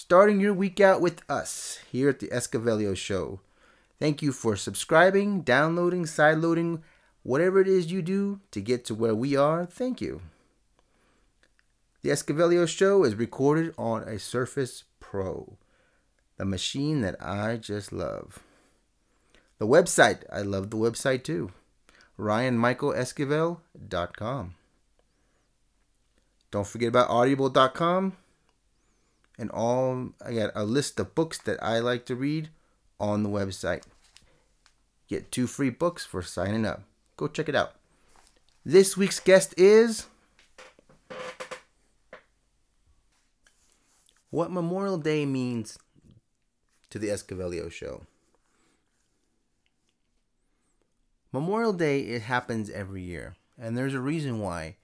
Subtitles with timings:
[0.00, 3.38] starting your week out with us here at the Escavelio Show.
[3.98, 6.80] Thank you for subscribing, downloading, sideloading,
[7.22, 9.66] whatever it is you do to get to where we are.
[9.66, 10.22] Thank you.
[12.00, 15.58] The Escavelio Show is recorded on a Surface Pro,
[16.38, 18.38] the machine that I just love.
[19.58, 21.50] The website, I love the website too.
[22.18, 24.54] RyanMichaelEsquivel.com.
[26.50, 28.16] Don't forget about audible.com
[29.40, 32.50] and all I got a list of books that I like to read
[33.00, 33.84] on the website.
[35.08, 36.82] Get two free books for signing up.
[37.16, 37.72] Go check it out.
[38.66, 40.06] This week's guest is
[44.28, 45.78] what Memorial Day means
[46.90, 48.02] to the Escavelio show.
[51.32, 54.76] Memorial Day it happens every year, and there's a reason why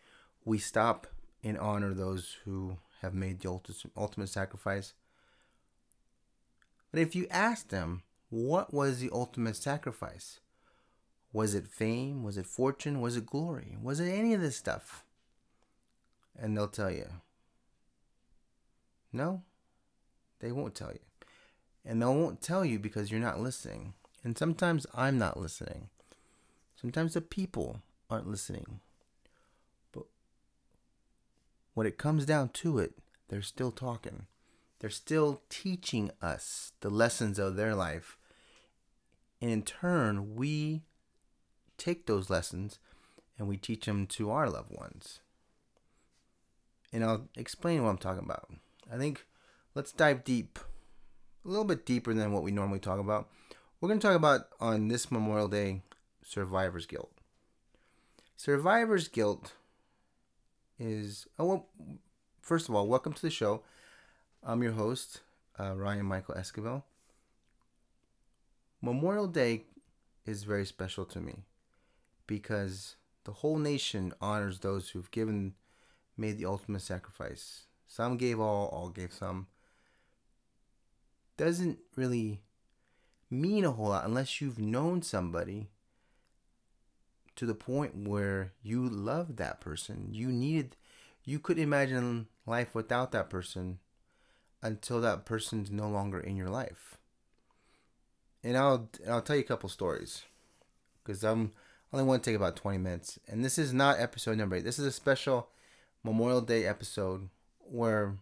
[0.46, 1.06] we stop
[1.44, 3.61] and honor those who have made the
[3.97, 4.94] ultimate sacrifice.
[6.91, 10.41] But if you ask them, what was the ultimate sacrifice?
[11.33, 12.22] Was it fame?
[12.22, 13.00] Was it fortune?
[13.00, 13.77] Was it glory?
[13.83, 15.05] Was it any of this stuff?
[16.38, 17.06] And they'll tell you.
[19.12, 19.42] No,
[20.41, 21.00] they won't tell you.
[21.84, 23.94] And they won't tell you because you're not listening.
[24.25, 25.88] And sometimes I'm not listening.
[26.81, 28.81] Sometimes the people aren't listening.
[31.77, 32.94] When it comes down to it,
[33.28, 34.24] they're still talking.
[34.78, 38.16] They're still teaching us the lessons of their life.
[39.42, 40.84] And in turn, we
[41.77, 42.78] take those lessons
[43.38, 45.20] and we teach them to our loved ones.
[46.94, 48.48] And I'll explain what I'm talking about.
[48.91, 49.27] I think
[49.74, 50.58] let's dive deep,
[51.44, 53.28] a little bit deeper than what we normally talk about.
[53.82, 55.82] We're going to talk about on this Memorial Day
[56.25, 57.12] survivor's guilt.
[58.34, 59.53] Survivor's guilt
[60.78, 61.66] is oh well,
[62.41, 63.62] first of all, welcome to the show.
[64.42, 65.20] I'm your host,
[65.59, 66.82] uh, Ryan Michael Esquivel.
[68.81, 69.64] Memorial Day
[70.26, 71.44] is very special to me
[72.26, 75.54] because the whole nation honors those who've given,
[76.16, 77.64] made the ultimate sacrifice.
[77.87, 79.47] Some gave all, all gave some.
[81.37, 82.43] Doesn't really
[83.31, 85.70] mean a whole lot unless you've known somebody
[87.36, 90.08] to the point where you loved that person.
[90.10, 90.76] You needed,
[91.24, 93.78] you could imagine life without that person
[94.62, 96.96] until that person's no longer in your life.
[98.42, 100.22] And I'll I'll tell you a couple stories
[101.04, 101.52] because I'm
[101.92, 103.19] only want to take about 20 minutes.
[103.28, 104.64] And this is not episode number eight.
[104.64, 105.48] This is a special
[106.02, 108.16] Memorial Day episode where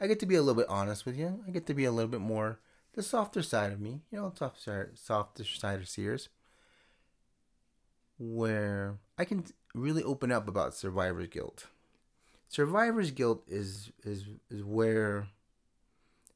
[0.00, 1.42] I get to be a little bit honest with you.
[1.46, 2.58] I get to be a little bit more
[2.94, 6.28] the softer side of me, you know, softer, softer side of Sears
[8.32, 11.66] where I can really open up about survivor's guilt.
[12.48, 15.28] Survivor's guilt is is is where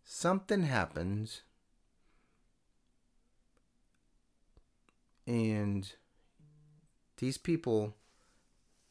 [0.04, 1.42] something happens
[5.26, 5.92] and
[7.18, 7.94] these people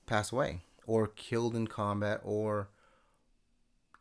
[0.06, 2.70] pass away or killed in combat or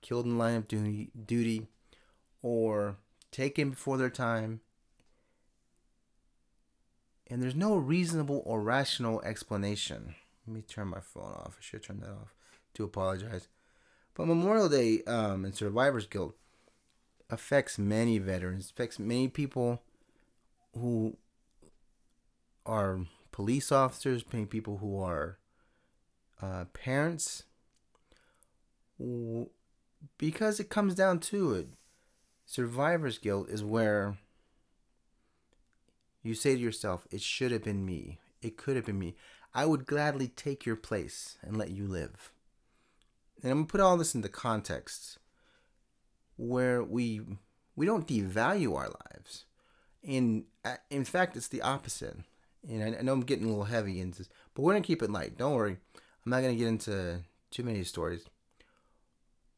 [0.02, 1.66] killed in line of duty, duty
[2.42, 2.96] or
[3.32, 4.60] taken before their time
[7.28, 10.14] and there's no reasonable or rational explanation.
[10.46, 11.56] Let me turn my phone off.
[11.58, 12.34] I should turn that off.
[12.74, 13.48] To apologize.
[14.14, 16.36] But Memorial Day um, and Survivor's Guilt
[17.30, 19.82] affects many veterans, affects many people
[20.74, 21.16] who
[22.64, 23.00] are
[23.32, 25.38] police officers, many people who are
[26.40, 27.44] uh, parents.
[30.18, 31.68] Because it comes down to it,
[32.44, 34.16] survivor's guilt is where
[36.26, 38.18] you say to yourself, it should have been me.
[38.42, 39.14] It could have been me.
[39.54, 42.32] I would gladly take your place and let you live.
[43.42, 45.18] And I'm going to put all this into context
[46.36, 47.20] where we
[47.74, 49.44] we don't devalue our lives.
[50.02, 52.16] In uh, in fact, it's the opposite.
[52.68, 55.10] And I, know I'm getting a little heavy into this, but we're gonna keep it
[55.10, 55.38] light.
[55.38, 55.76] Don't worry.
[55.94, 58.24] I'm not gonna get into too many stories.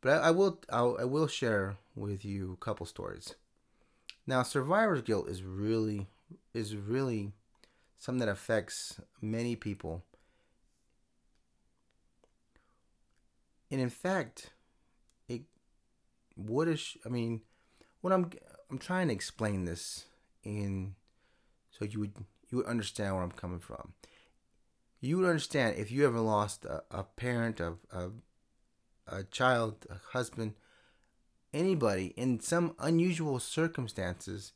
[0.01, 3.35] But I, I will I'll, I will share with you a couple stories.
[4.27, 6.07] Now, survivor's guilt is really
[6.55, 7.33] is really
[7.99, 10.05] something that affects many people.
[13.71, 14.51] And in fact,
[15.29, 15.43] it
[16.37, 17.43] what is I mean,
[18.01, 18.31] what I'm
[18.71, 20.07] I'm trying to explain this
[20.43, 20.95] in
[21.71, 22.15] so you would
[22.51, 23.93] you would understand where I'm coming from.
[25.01, 28.11] You would understand if you ever lost a, a parent, a, a
[29.07, 30.55] a child, a husband,
[31.53, 34.53] anybody in some unusual circumstances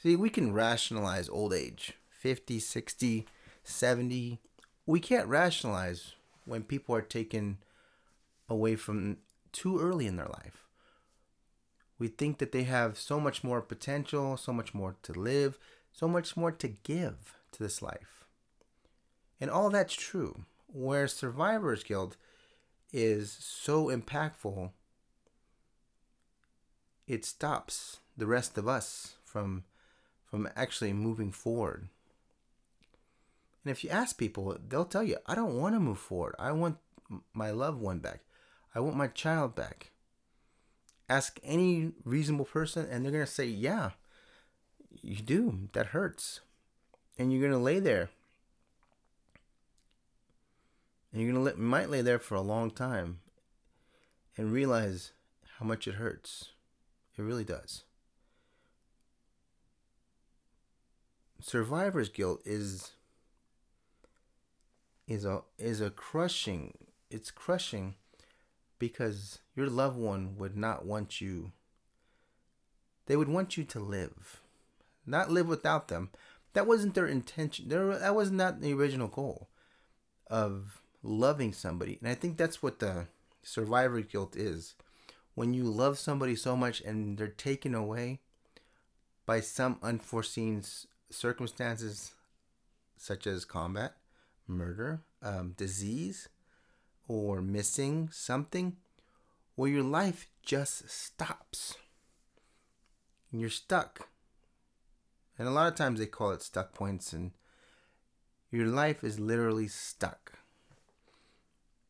[0.00, 3.26] See, we can rationalize old age 50, 60,
[3.64, 4.40] 70.
[4.86, 6.12] We can't rationalize
[6.44, 7.58] when people are taken
[8.48, 9.18] away from
[9.50, 10.64] too early in their life.
[11.98, 15.58] We think that they have so much more potential, so much more to live,
[15.92, 18.24] so much more to give to this life.
[19.40, 20.44] And all that's true.
[20.68, 22.16] Where survivor's guilt
[22.92, 24.70] is so impactful,
[27.08, 29.64] it stops the rest of us from
[30.30, 31.88] from actually moving forward.
[33.64, 36.34] And if you ask people, they'll tell you, I don't want to move forward.
[36.38, 36.78] I want
[37.32, 38.20] my loved one back.
[38.74, 39.90] I want my child back.
[41.08, 43.90] Ask any reasonable person, and they're going to say, Yeah,
[45.02, 45.68] you do.
[45.72, 46.40] That hurts.
[47.18, 48.10] And you're going to lay there.
[51.12, 53.20] And you're going to let, might lay there for a long time
[54.36, 55.12] and realize
[55.58, 56.50] how much it hurts.
[57.16, 57.84] It really does.
[61.40, 62.92] Survivor's guilt is
[65.06, 66.76] is a is a crushing
[67.10, 67.94] it's crushing
[68.78, 71.52] because your loved one would not want you
[73.06, 74.40] they would want you to live
[75.06, 76.10] not live without them.
[76.52, 79.48] That wasn't their intention there that was not the original goal
[80.26, 83.06] of loving somebody and i think that's what the
[83.42, 84.74] survivor guilt is.
[85.34, 88.18] When you love somebody so much and they're taken away
[89.24, 90.62] by some unforeseen
[91.10, 92.12] circumstances
[92.96, 93.94] such as combat
[94.48, 96.28] murder, um, disease,
[97.06, 98.76] or missing something,
[99.54, 101.76] where your life just stops.
[103.30, 104.08] And you're stuck.
[105.38, 107.32] And a lot of times they call it stuck points, and
[108.50, 110.32] your life is literally stuck.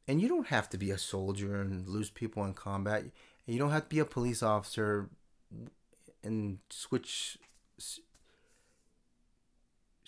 [0.07, 3.05] And you don't have to be a soldier and lose people in combat.
[3.47, 5.11] You don't have to be a police officer
[6.23, 7.39] and switch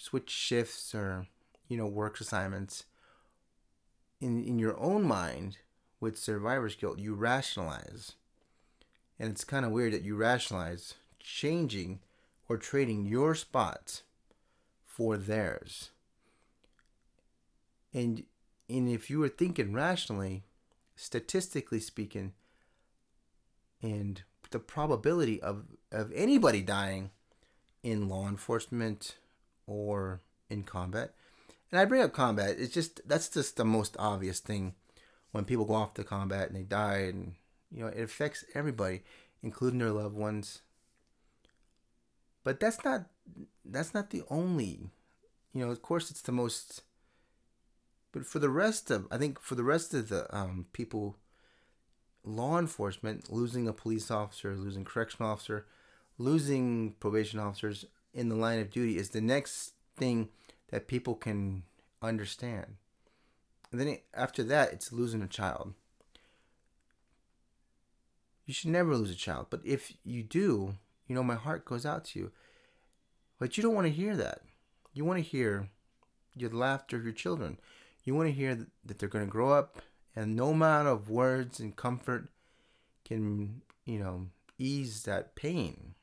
[0.00, 1.26] switch shifts or
[1.70, 2.84] you know, work assignments,
[4.20, 5.58] in, in your own mind
[6.00, 8.12] with survivor's guilt, you rationalize.
[9.18, 12.00] And it's kind of weird that you rationalize changing
[12.48, 14.02] or trading your spot
[14.84, 15.90] for theirs.
[17.94, 18.24] And
[18.68, 20.44] and if you were thinking rationally,
[20.94, 22.32] statistically speaking,
[23.82, 27.10] and the probability of, of anybody dying
[27.82, 29.16] in law enforcement
[29.70, 31.14] or in combat
[31.70, 32.56] and I bring up combat.
[32.58, 34.74] It's just that's just the most obvious thing
[35.32, 37.34] when people go off to combat and they die, and
[37.70, 39.02] you know it affects everybody,
[39.42, 40.62] including their loved ones.
[42.42, 43.06] But that's not
[43.64, 44.90] that's not the only,
[45.52, 45.70] you know.
[45.70, 46.82] Of course, it's the most.
[48.12, 51.16] But for the rest of, I think for the rest of the um, people,
[52.24, 55.66] law enforcement losing a police officer, losing correctional officer,
[56.18, 60.28] losing probation officers in the line of duty is the next thing
[60.70, 61.62] that people can
[62.02, 62.76] understand.
[63.70, 65.74] And then after that, it's losing a child.
[68.46, 69.46] You should never lose a child.
[69.50, 70.76] But if you do,
[71.06, 72.32] you know, my heart goes out to you.
[73.38, 74.40] But you don't want to hear that.
[74.92, 75.68] You want to hear
[76.36, 77.58] the laughter of your children.
[78.04, 79.80] You want to hear that they're going to grow up
[80.16, 82.28] and no amount of words and comfort
[83.04, 84.26] can, you know,
[84.58, 85.94] ease that pain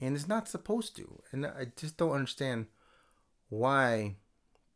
[0.00, 1.22] and it's not supposed to.
[1.32, 2.66] And I just don't understand
[3.48, 4.16] why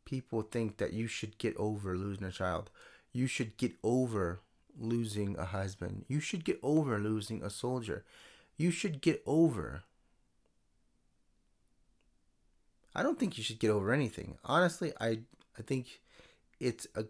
[0.05, 2.69] people think that you should get over losing a child.
[3.11, 4.41] You should get over
[4.77, 6.05] losing a husband.
[6.07, 8.03] You should get over losing a soldier.
[8.57, 9.83] You should get over.
[12.93, 14.37] I don't think you should get over anything.
[14.45, 15.19] Honestly, I
[15.57, 16.01] I think
[16.59, 17.05] it's a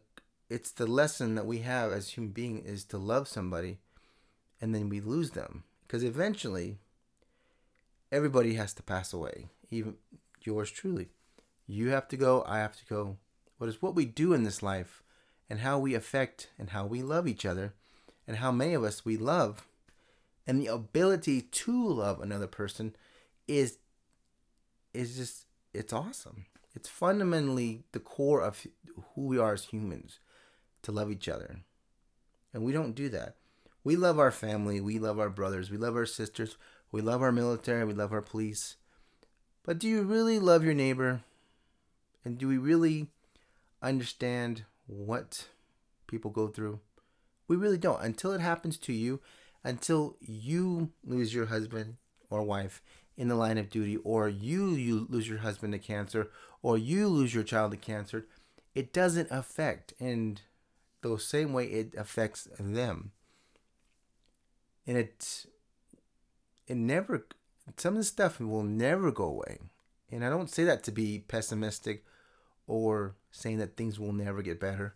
[0.50, 3.80] it's the lesson that we have as human beings is to love somebody
[4.62, 6.78] and then we lose them because eventually
[8.16, 9.96] everybody has to pass away, even
[10.42, 11.10] yours truly.
[11.68, 13.18] You have to go, I have to go.
[13.60, 15.04] But it's what we do in this life
[15.50, 17.74] and how we affect and how we love each other
[18.26, 19.68] and how many of us we love
[20.48, 22.96] and the ability to love another person
[23.48, 23.78] is
[24.94, 26.46] is just it's awesome.
[26.74, 28.66] It's fundamentally the core of
[29.14, 30.20] who we are as humans
[30.84, 31.58] to love each other.
[32.54, 33.36] And we don't do that.
[33.84, 36.58] We love our family, we love our brothers, we love our sisters,
[36.96, 38.78] we love our military, we love our police.
[39.66, 41.24] But do you really love your neighbor?
[42.24, 43.08] And do we really
[43.82, 45.50] understand what
[46.08, 46.80] people go through?
[47.50, 48.02] We really don't.
[48.02, 49.20] Until it happens to you,
[49.62, 51.98] until you lose your husband
[52.30, 52.82] or wife
[53.18, 57.10] in the line of duty, or you, you lose your husband to cancer, or you
[57.10, 58.26] lose your child to cancer,
[58.74, 60.38] it doesn't affect in
[61.02, 63.12] the same way it affects them.
[64.88, 65.46] And it
[66.68, 67.28] it never
[67.78, 69.60] some of the stuff will never go away.
[70.12, 72.06] And I don't say that to be pessimistic
[72.68, 74.96] or saying that things will never get better.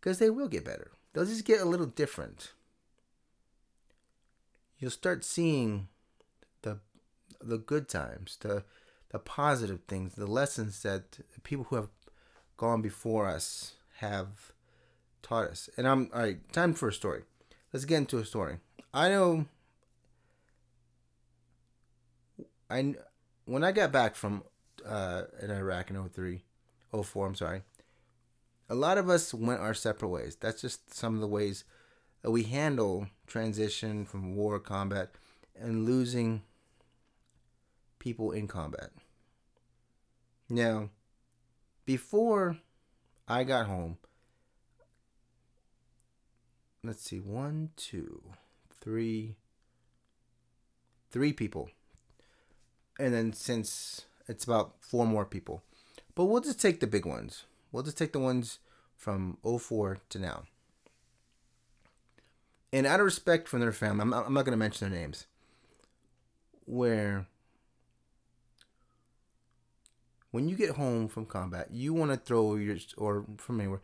[0.00, 0.92] because they will get better.
[1.12, 2.52] They'll just get a little different.
[4.78, 5.88] You'll start seeing
[6.62, 6.78] the
[7.40, 8.64] the good times, the
[9.10, 11.88] the positive things, the lessons that people who have
[12.56, 14.52] gone before us have
[15.22, 15.70] taught us.
[15.76, 16.52] And I'm all right.
[16.52, 17.22] Time for a story.
[17.72, 18.58] Let's get into a story.
[18.94, 19.46] I know.
[22.70, 22.94] I
[23.44, 24.42] when I got back from
[24.86, 26.42] uh, in Iraq in 03,
[27.02, 27.62] 04, I'm sorry.
[28.68, 30.36] A lot of us went our separate ways.
[30.38, 31.64] That's just some of the ways
[32.22, 35.12] that we handle transition from war, combat,
[35.58, 36.42] and losing
[37.98, 38.90] people in combat.
[40.50, 40.90] Now,
[41.86, 42.58] before
[43.26, 43.98] I got home,
[46.84, 48.22] let's see, one, two,
[48.80, 49.36] three,
[51.10, 51.70] three people.
[52.98, 55.62] And then since it's about four more people.
[56.14, 57.44] But we'll just take the big ones.
[57.70, 58.58] We'll just take the ones
[58.96, 60.42] from 04 to now.
[62.72, 65.26] And out of respect for their family, I'm, I'm not going to mention their names.
[66.66, 67.26] Where
[70.30, 73.80] when you get home from combat, you want to throw your or from anywhere.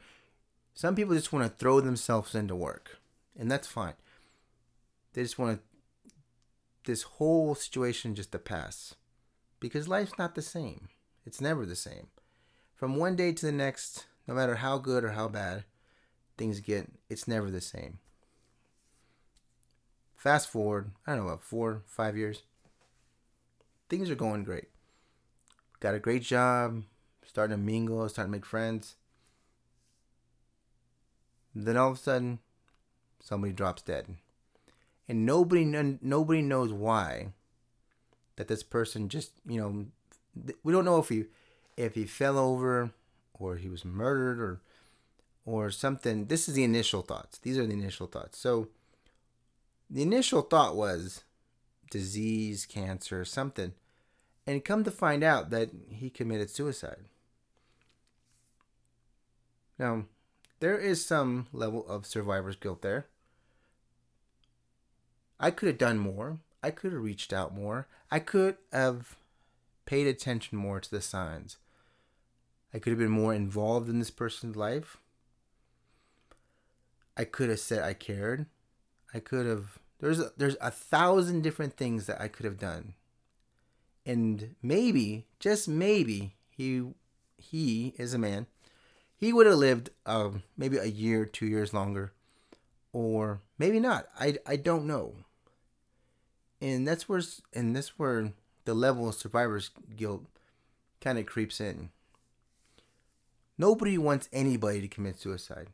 [0.74, 2.98] Some people just want to throw themselves into work,
[3.38, 3.94] and that's fine.
[5.12, 5.62] They just want
[6.84, 8.94] this whole situation just to pass,
[9.64, 10.88] because life's not the same.
[11.24, 12.08] It's never the same.
[12.74, 15.64] From one day to the next, no matter how good or how bad
[16.36, 17.98] things get, it's never the same.
[20.16, 22.42] Fast forward, I don't know, about four, five years.
[23.88, 24.66] Things are going great
[25.80, 26.82] got a great job,
[27.26, 28.96] starting to mingle, starting to make friends.
[31.54, 32.38] Then all of a sudden,
[33.20, 34.16] somebody drops dead,
[35.08, 37.32] and nobody nobody knows why.
[38.36, 39.86] That this person just you know,
[40.62, 41.24] we don't know if he
[41.76, 42.90] if he fell over
[43.34, 44.60] or he was murdered or
[45.46, 46.26] or something.
[46.26, 47.38] This is the initial thoughts.
[47.38, 48.38] These are the initial thoughts.
[48.38, 48.68] So
[49.90, 51.24] the initial thought was
[51.90, 53.74] disease, cancer, something
[54.46, 57.04] and come to find out that he committed suicide.
[59.78, 60.04] Now,
[60.60, 63.06] there is some level of survivor's guilt there.
[65.40, 66.38] I could have done more.
[66.64, 67.86] I could have reached out more.
[68.10, 69.16] I could have
[69.86, 71.58] paid attention more to the signs.
[72.72, 74.98] I could have been more involved in this person's life.
[77.16, 78.46] I could have said I cared.
[79.12, 82.94] I could have there's a, there's a thousand different things that I could have done
[84.06, 86.82] and maybe, just maybe, he
[87.38, 88.46] he is a man.
[89.16, 92.12] He would have lived um, maybe a year, two years longer,
[92.92, 94.08] or maybe not.
[94.18, 95.14] I, I don't know.
[96.64, 97.20] And that's where
[97.52, 98.32] and that's where
[98.64, 100.24] the level of survivor's guilt
[101.00, 101.90] kind of creeps in.
[103.58, 105.68] Nobody wants anybody to commit suicide.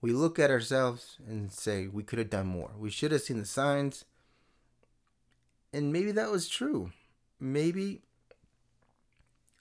[0.00, 2.72] We look at ourselves and say we could have done more.
[2.76, 4.04] We should have seen the signs.
[5.72, 6.92] And maybe that was true
[7.42, 8.00] maybe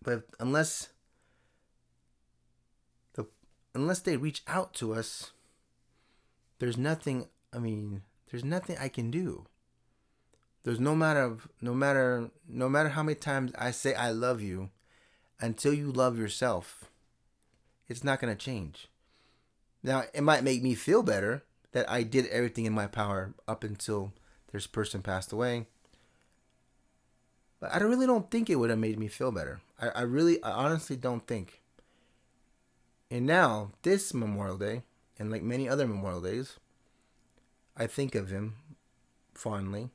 [0.04, 0.90] but unless
[3.16, 3.26] the
[3.74, 5.32] unless they reach out to us
[6.60, 9.48] there's nothing i mean there's nothing i can do
[10.64, 14.42] there's no matter of no matter no matter how many times i say i love
[14.42, 14.70] you
[15.40, 16.86] until you love yourself
[17.88, 18.88] it's not going to change
[19.84, 23.64] now it might make me feel better that i did everything in my power up
[23.64, 24.14] until
[24.52, 25.66] this person passed away
[27.62, 29.62] but I really don't think it would have made me feel better.
[29.80, 31.62] I, I really, I honestly don't think.
[33.12, 34.82] And now, this Memorial Day,
[35.20, 36.58] and like many other Memorial Days,
[37.78, 38.56] I think of him
[39.36, 39.92] fondly.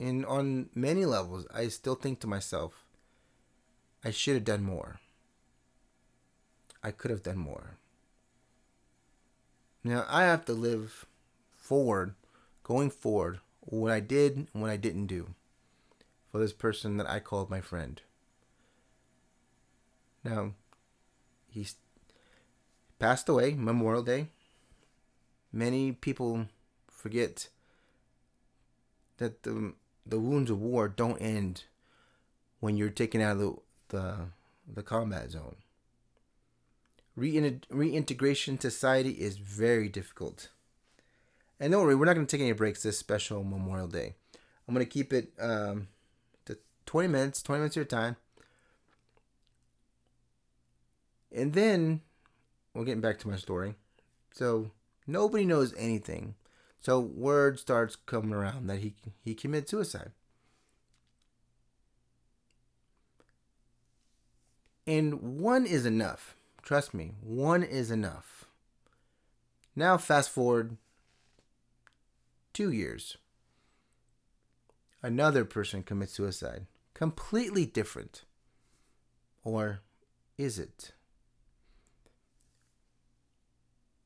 [0.00, 2.86] And on many levels, I still think to myself,
[4.02, 4.98] I should have done more.
[6.82, 7.76] I could have done more.
[9.84, 11.04] Now, I have to live
[11.54, 12.14] forward,
[12.62, 15.34] going forward what I did and what I didn't do
[16.32, 18.00] for this person that I called my friend.
[20.24, 20.52] Now,
[21.50, 21.76] he's
[22.98, 24.28] passed away Memorial Day.
[25.52, 26.46] Many people
[26.88, 27.48] forget
[29.18, 29.74] that the
[30.06, 31.64] the wounds of war don't end
[32.60, 33.54] when you're taken out of the
[33.90, 34.16] the,
[34.72, 35.56] the combat zone.
[37.16, 40.48] reintegration to society is very difficult.
[41.58, 44.14] And don't worry, we're not going to take any breaks this special Memorial Day.
[44.66, 45.88] I'm going to keep it um,
[46.46, 48.16] to 20 minutes, 20 minutes of your time.
[51.32, 52.00] And then
[52.72, 53.74] we're getting back to my story.
[54.32, 54.70] So
[55.06, 56.34] nobody knows anything.
[56.80, 60.12] So word starts coming around that he he committed suicide.
[64.86, 68.44] And one is enough Trust me, one is enough.
[69.74, 70.76] Now, fast forward
[72.52, 73.16] two years.
[75.02, 76.66] Another person commits suicide.
[76.92, 78.24] Completely different.
[79.42, 79.80] Or
[80.36, 80.92] is it?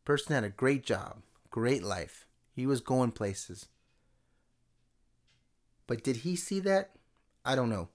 [0.05, 2.24] Person had a great job, great life.
[2.55, 3.67] He was going places.
[5.87, 6.91] But did he see that?
[7.45, 7.89] I don't know.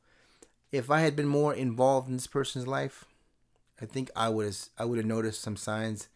[0.71, 3.05] If I had been more involved in this person's life,
[3.81, 6.09] I think I would have I would have noticed some signs.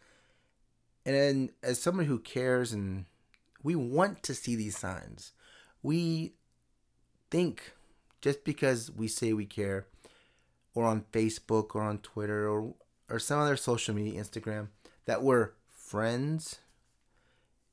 [1.06, 3.06] And then, as someone who cares and
[3.62, 5.32] we want to see these signs,
[5.82, 6.34] we
[7.30, 7.72] think
[8.20, 9.86] just because we say we care,
[10.74, 12.74] or on Facebook or on Twitter or
[13.08, 14.68] or some other social media, Instagram,
[15.06, 16.58] that we're friends.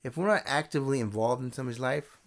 [0.04, 2.18] If we're not actively involved in somebody's life,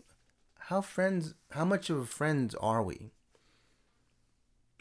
[0.58, 1.34] how friends?
[1.50, 3.10] How much of a friends are we?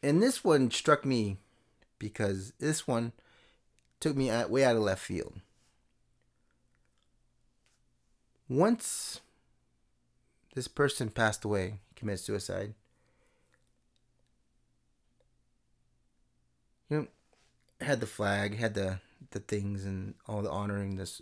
[0.02, 1.38] And this one struck me
[1.98, 3.14] because this one
[4.00, 5.40] took me way out of left field.
[8.50, 9.22] Once
[10.54, 12.74] this person passed away, committed suicide,
[16.90, 17.08] you know,
[17.82, 19.00] had the flag, had the
[19.32, 21.22] the things, and all the honoring this,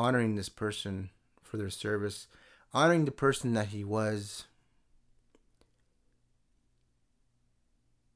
[0.00, 1.10] honoring this person
[1.42, 2.26] for their service,
[2.72, 4.46] honoring the person that he was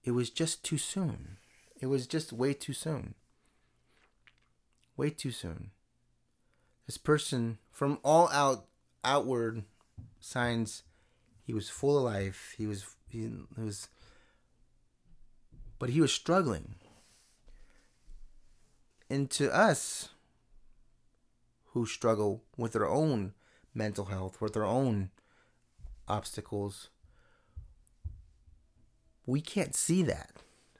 [0.02, 1.36] it was just too soon.
[1.78, 3.14] It was just way too soon.
[4.96, 5.72] Way too soon.
[6.86, 8.64] This person, from all out
[9.04, 9.64] outward
[10.20, 10.84] signs,
[11.42, 12.54] he was full of life.
[12.56, 13.88] He was he, he was,
[15.78, 16.76] but he was struggling.
[19.10, 20.08] And to us,
[21.74, 23.34] who struggle with their own
[23.74, 25.10] mental health, with their own
[26.08, 26.88] obstacles,
[29.26, 30.30] we can't see that.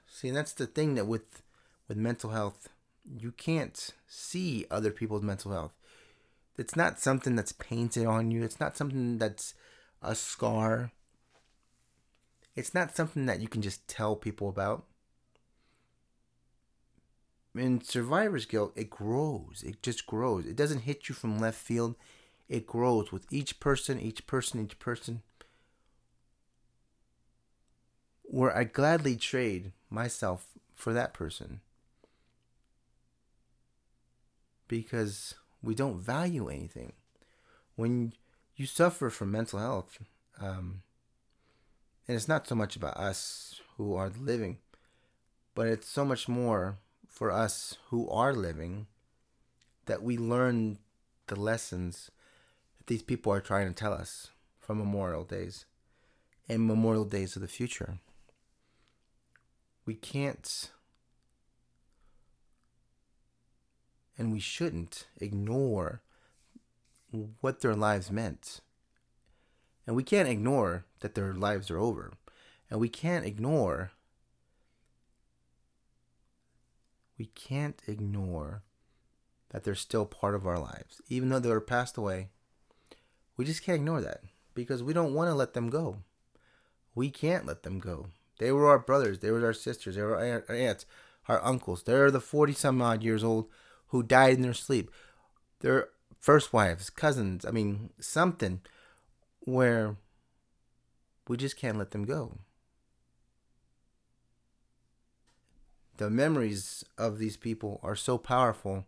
[0.07, 1.43] See, that's the thing that with
[1.87, 2.69] with mental health,
[3.05, 5.73] you can't see other people's mental health.
[6.57, 8.43] It's not something that's painted on you.
[8.43, 9.53] It's not something that's
[10.01, 10.91] a scar.
[12.55, 14.85] It's not something that you can just tell people about.
[17.55, 19.63] In survivor's guilt, it grows.
[19.65, 20.45] It just grows.
[20.45, 21.95] It doesn't hit you from left field.
[22.49, 25.21] It grows with each person, each person, each person
[28.35, 31.61] where I gladly trade myself for that person.
[34.67, 36.93] Because we don't value anything.
[37.75, 38.13] When
[38.55, 39.99] you suffer from mental health,
[40.41, 40.81] um,
[42.07, 44.57] and it's not so much about us who are living,
[45.53, 46.77] but it's so much more
[47.15, 48.87] for us who are living
[49.85, 50.77] that we learn
[51.27, 52.11] the lessons
[52.77, 55.65] that these people are trying to tell us from Memorial Days
[56.49, 57.99] and Memorial Days of the future
[59.85, 60.71] we can't
[64.17, 66.01] and we shouldn't ignore
[67.41, 68.61] what their lives meant.
[69.85, 72.13] And we can't ignore that their lives are over.
[72.69, 73.91] And we can't ignore
[77.17, 78.63] we can't ignore
[79.49, 81.01] that they're still part of our lives.
[81.07, 82.29] Even though they're passed away,
[83.37, 84.21] we just can't ignore that
[84.53, 85.97] because we don't want to let them go.
[86.93, 89.19] We can't let them go they were our brothers.
[89.19, 89.95] They were our sisters.
[89.95, 90.85] They were our aunts,
[91.27, 91.83] our uncles.
[91.83, 93.47] They're the 40 some odd years old
[93.87, 94.91] who died in their sleep.
[95.61, 97.45] Their first wives, cousins.
[97.45, 98.61] I mean, something
[99.41, 99.95] where
[101.27, 102.37] we just can't let them go.
[105.97, 108.85] The memories of these people are so powerful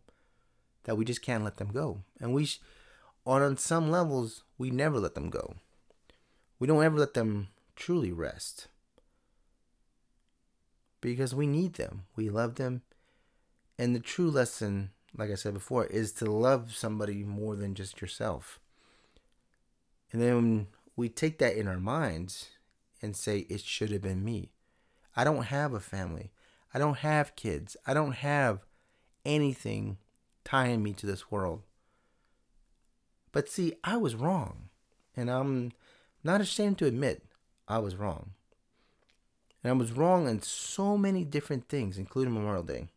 [0.84, 2.02] that we just can't let them go.
[2.20, 2.60] And we, sh-
[3.26, 5.56] on some levels, we never let them go.
[6.60, 8.68] We don't ever let them truly rest
[11.02, 12.04] because we need them.
[12.16, 12.82] We love them.
[13.78, 18.02] And the true lesson, like I said before, is to love somebody more than just
[18.02, 18.60] yourself.
[20.12, 22.50] And then we take that in our minds
[23.02, 24.50] and say, it should have been me.
[25.16, 26.32] I don't have a family.
[26.78, 27.76] I don't have kids.
[27.88, 28.60] I don't have
[29.26, 29.98] anything
[30.46, 31.64] tying me to this world.
[33.32, 34.70] But see, I was wrong.
[35.16, 35.72] And I'm
[36.24, 37.24] not ashamed to admit
[37.68, 38.34] I was wrong.
[39.64, 42.90] And I was wrong on so many different things, including Memorial Day.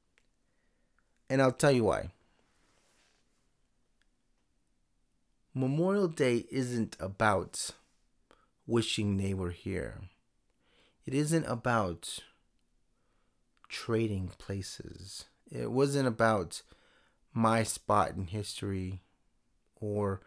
[1.31, 2.11] And I'll tell you why.
[5.55, 7.71] Memorial Day isn't about
[8.66, 10.03] wishing they were here.
[11.07, 12.19] It isn't about
[13.70, 15.24] trading places.
[15.50, 16.62] It wasn't about
[17.33, 19.00] my spot in history
[19.80, 20.20] or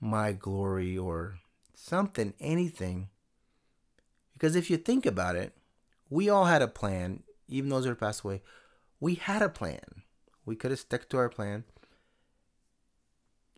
[0.00, 1.38] my glory or
[1.74, 3.08] something, anything.
[4.34, 5.52] Because if you think about it,
[6.08, 8.42] we all had a plan even those who passed away,
[9.00, 10.02] we had a plan.
[10.44, 11.64] We could have stuck to our plan.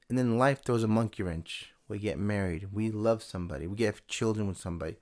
[0.08, 1.72] And then life throws a monkey wrench.
[1.88, 2.72] We get married.
[2.72, 3.66] We love somebody.
[3.66, 4.96] We get children with somebody.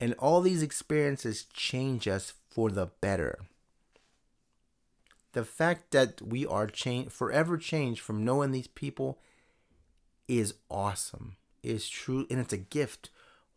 [0.00, 3.40] And all these experiences change us for the better.
[5.32, 9.18] The fact that we are change, forever changed from knowing these people
[10.28, 11.36] is awesome.
[11.64, 13.10] Is true and it's a gift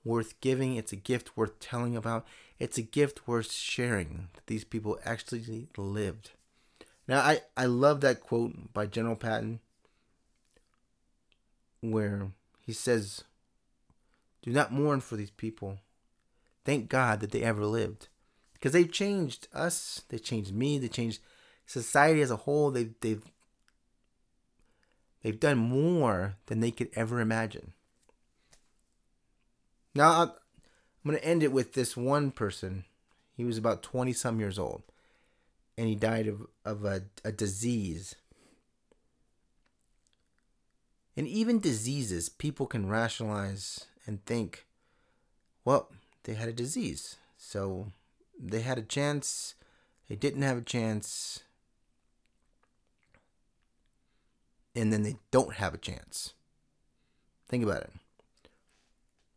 [0.04, 0.76] worth giving.
[0.76, 2.26] It's a gift worth telling about.
[2.58, 6.32] It's a gift worth sharing that these people actually lived.
[7.08, 9.60] Now I, I love that quote by General Patton
[11.82, 12.32] where
[12.66, 13.24] he says,
[14.42, 15.78] Do not mourn for these people.
[16.66, 18.08] Thank God that they ever lived.
[18.68, 21.22] Because they've changed us, they changed me, they changed
[21.66, 22.70] society as a whole.
[22.70, 23.24] They've they've
[25.24, 27.72] they've done more than they could ever imagine.
[29.96, 30.32] Now I'm
[31.06, 32.84] going to end it with this one person.
[33.38, 34.84] He was about 20 some years old
[35.78, 38.16] and he died of, of a, a disease
[41.16, 44.66] and even diseases, people can rationalize and think,
[45.64, 45.88] well,
[46.24, 47.16] they had a disease.
[47.38, 47.94] So
[48.40, 49.56] they had a chance,
[50.08, 51.42] they didn't have a chance,
[54.76, 56.34] and then they don't have a chance.
[57.48, 57.92] Think about it.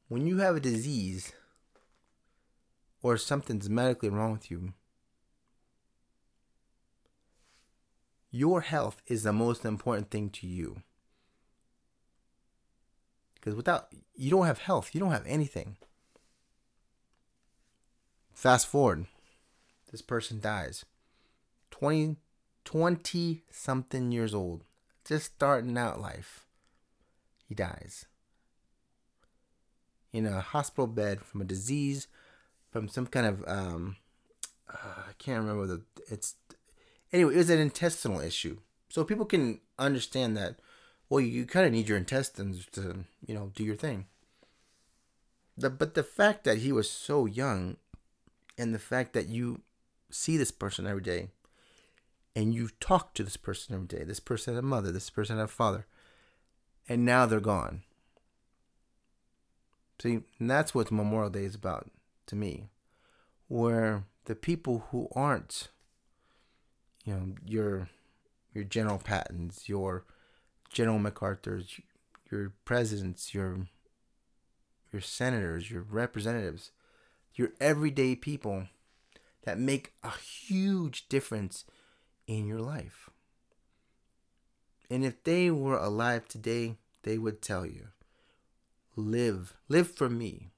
[0.08, 1.32] When you have a disease
[3.02, 4.74] or something's medically wrong with you,
[8.30, 10.82] your health is the most important thing to you.
[13.34, 15.76] Because without, you don't have health, you don't have anything.
[18.40, 19.04] Fast forward,
[19.90, 20.86] this person dies.
[21.72, 22.16] 20,
[22.64, 24.64] 20 something years old,
[25.04, 26.46] just starting out life.
[27.46, 28.06] He dies.
[30.14, 32.08] In a hospital bed from a disease,
[32.70, 33.96] from some kind of, um,
[34.72, 36.36] uh, I can't remember the, it's,
[37.12, 38.56] anyway, it was an intestinal issue.
[38.88, 40.56] So people can understand that
[41.10, 44.06] well, you kind of need your intestines to, you know, do your thing.
[45.58, 47.76] The, but the fact that he was so young
[48.60, 49.62] and the fact that you
[50.10, 51.28] see this person every day
[52.36, 55.38] and you talk to this person every day, this person had a mother, this person
[55.38, 55.86] had a father,
[56.86, 57.82] and now they're gone.
[60.00, 61.90] See, that's what Memorial Day is about
[62.26, 62.68] to me,
[63.48, 65.68] where the people who aren't,
[67.04, 67.88] you know, your
[68.52, 70.04] your General Pattons, your
[70.70, 71.80] General MacArthur's,
[72.30, 73.66] your presidents, your
[74.92, 76.70] your senators, your representatives,
[77.34, 78.66] your everyday people
[79.44, 81.64] that make a huge difference
[82.26, 83.10] in your life.
[84.90, 87.88] And if they were alive today, they would tell you,
[88.96, 90.48] live, live for me.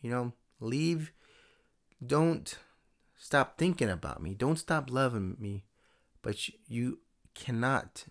[0.00, 1.12] You know, leave,
[2.04, 2.58] don't
[3.16, 4.34] stop thinking about me.
[4.34, 5.64] Don't stop loving me.
[6.22, 6.98] But you
[7.34, 8.06] cannot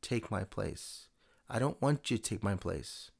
[0.00, 1.08] take my place.
[1.50, 3.10] I don't want you to take my place.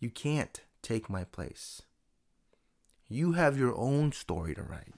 [0.00, 1.82] You can't take my place.
[3.14, 4.94] You have your own story to write.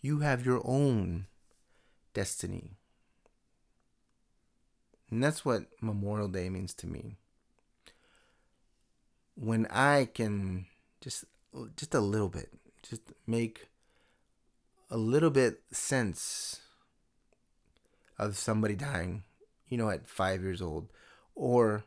[0.00, 1.26] You have your own
[2.14, 2.76] destiny.
[5.10, 7.16] And that's what Memorial Day means to me.
[9.34, 10.66] When I can
[11.00, 11.24] just
[11.76, 12.50] just a little bit,
[12.88, 13.66] just make
[14.88, 16.60] a little bit sense
[18.16, 19.24] of somebody dying
[19.70, 20.88] you know, at five years old,
[21.34, 21.84] or,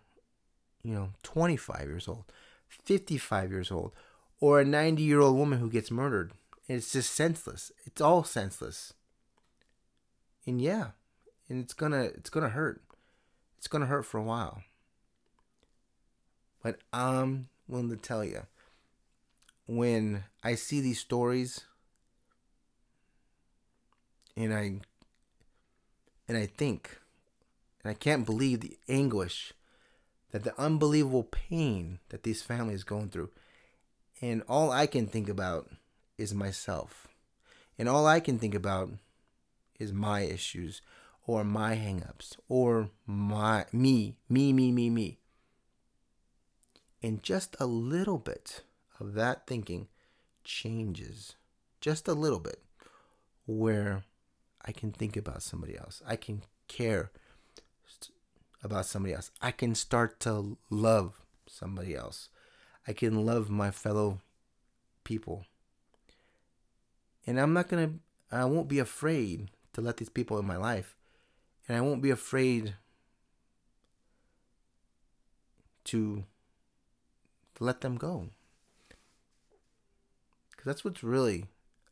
[0.84, 2.24] you know, 25 years old,
[2.70, 3.92] 55 years old,
[4.44, 6.34] or a 90 year old woman who gets murdered.
[6.68, 7.72] It's just senseless.
[7.86, 8.94] It's all senseless.
[10.46, 10.88] And yeah,
[11.48, 12.82] and it's gonna it's gonna hurt.
[13.58, 14.62] It's gonna hurt for a while.
[16.62, 18.42] But I'm willing to tell you,
[19.66, 21.62] when I see these stories,
[24.36, 24.82] and I
[26.28, 27.00] and I think
[27.82, 29.54] and I can't believe the anguish,
[30.32, 33.30] that the unbelievable pain that these families going through.
[34.24, 35.70] And all I can think about
[36.18, 37.10] is myself.
[37.78, 38.90] And all I can think about
[39.78, 40.82] is my issues
[41.28, 45.18] or my hangups or my me, me, me, me, me.
[47.02, 48.62] And just a little bit
[48.98, 49.90] of that thinking
[50.46, 51.36] changes
[51.82, 52.62] just a little bit
[53.46, 54.06] where
[54.64, 56.02] I can think about somebody else.
[56.08, 57.12] I can care
[58.64, 59.32] about somebody else.
[59.42, 62.30] I can start to love somebody else.
[62.88, 64.22] I can love my fellow
[65.04, 65.46] people.
[67.26, 70.58] And I'm not going to, I won't be afraid to let these people in my
[70.58, 70.96] life.
[71.68, 72.76] And I won't be afraid
[75.86, 76.24] to,
[77.56, 78.30] to let them go.
[80.52, 81.46] Because that's what's really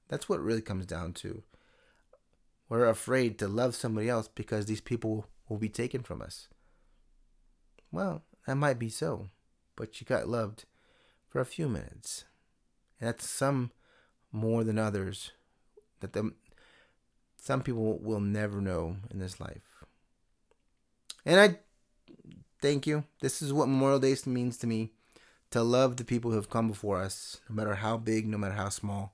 [0.09, 1.41] That's what really comes down to.
[2.67, 6.49] We're afraid to love somebody else because these people will be taken from us.
[7.93, 9.29] Well, that might be so,
[9.77, 10.65] but you got loved
[11.31, 12.25] for a few minutes.
[12.99, 13.71] And that's some
[14.31, 15.31] more than others
[16.01, 16.33] that the,
[17.41, 19.83] some people will never know in this life.
[21.25, 21.59] And I
[22.61, 23.05] thank you.
[23.21, 24.91] This is what Memorial Day means to me
[25.51, 28.55] to love the people who have come before us, no matter how big, no matter
[28.55, 29.13] how small.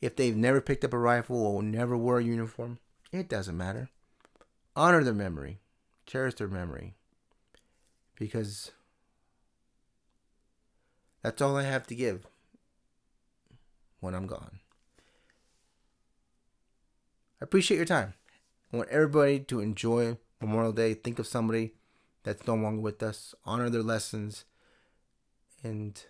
[0.00, 2.78] If they've never picked up a rifle or never wore a uniform,
[3.12, 3.90] it doesn't matter.
[4.76, 5.58] Honor their memory,
[6.06, 6.94] cherish their memory,
[8.16, 8.70] because
[11.22, 12.26] that's all I have to give
[14.00, 14.60] when I'm gone.
[17.40, 18.14] I appreciate your time.
[18.72, 20.94] I want everybody to enjoy Memorial Day.
[20.94, 21.72] Think of somebody
[22.22, 24.44] that's no longer with us, honor their lessons,
[25.62, 26.02] and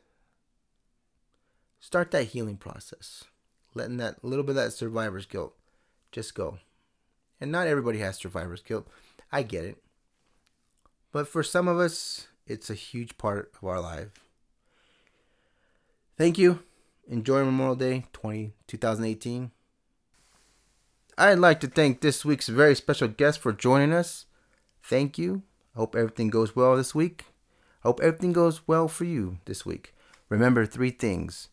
[1.78, 3.24] start that healing process.
[3.74, 5.54] Letting that little bit of that survivor's guilt
[6.12, 6.58] just go.
[7.40, 8.88] And not everybody has survivor's guilt.
[9.32, 9.78] I get it.
[11.12, 14.29] But for some of us, it's a huge part of our life.
[16.20, 16.58] Thank you.
[17.08, 19.52] Enjoy Memorial Day 20, 2018.
[21.16, 24.26] I'd like to thank this week's very special guest for joining us.
[24.82, 25.44] Thank you.
[25.74, 27.24] I hope everything goes well this week.
[27.82, 29.94] I hope everything goes well for you this week.
[30.28, 31.48] Remember three things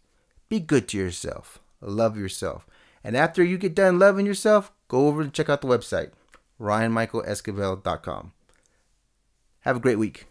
[0.50, 2.68] be good to yourself, love yourself.
[3.06, 6.12] And after you get done loving yourself, go over and check out the website,
[6.60, 8.34] ryanmichaelesquivel.com.
[9.62, 10.28] Have a great week.